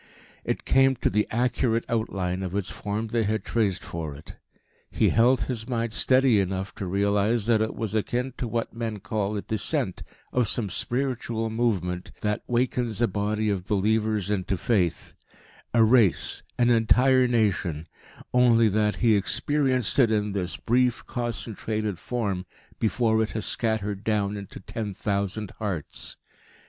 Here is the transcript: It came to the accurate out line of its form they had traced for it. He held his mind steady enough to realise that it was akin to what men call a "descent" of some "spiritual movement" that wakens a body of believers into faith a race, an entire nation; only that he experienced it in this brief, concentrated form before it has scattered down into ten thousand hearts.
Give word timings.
It 0.43 0.65
came 0.65 0.95
to 0.95 1.11
the 1.11 1.27
accurate 1.29 1.85
out 1.87 2.09
line 2.11 2.41
of 2.41 2.55
its 2.55 2.71
form 2.71 3.09
they 3.09 3.21
had 3.21 3.45
traced 3.45 3.83
for 3.83 4.15
it. 4.15 4.35
He 4.89 5.09
held 5.09 5.43
his 5.43 5.69
mind 5.69 5.93
steady 5.93 6.39
enough 6.39 6.73
to 6.77 6.87
realise 6.87 7.45
that 7.45 7.61
it 7.61 7.75
was 7.75 7.93
akin 7.93 8.33
to 8.39 8.47
what 8.47 8.73
men 8.73 8.97
call 8.99 9.37
a 9.37 9.43
"descent" 9.43 10.01
of 10.33 10.47
some 10.47 10.71
"spiritual 10.71 11.51
movement" 11.51 12.09
that 12.21 12.41
wakens 12.47 12.99
a 12.99 13.07
body 13.07 13.47
of 13.51 13.67
believers 13.67 14.31
into 14.31 14.57
faith 14.57 15.13
a 15.71 15.83
race, 15.83 16.41
an 16.57 16.71
entire 16.71 17.27
nation; 17.27 17.85
only 18.33 18.69
that 18.69 18.95
he 19.05 19.15
experienced 19.15 19.99
it 19.99 20.09
in 20.09 20.31
this 20.31 20.57
brief, 20.57 21.05
concentrated 21.05 21.99
form 21.99 22.47
before 22.79 23.21
it 23.21 23.29
has 23.33 23.45
scattered 23.45 24.03
down 24.03 24.35
into 24.35 24.59
ten 24.59 24.95
thousand 24.95 25.51
hearts. 25.59 26.17